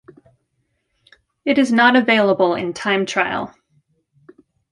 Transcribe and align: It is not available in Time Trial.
It 1.45 1.59
is 1.59 1.71
not 1.71 1.95
available 1.95 2.55
in 2.55 2.73
Time 2.73 3.05
Trial. 3.05 3.53